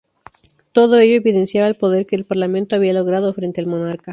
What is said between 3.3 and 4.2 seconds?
frente al monarca.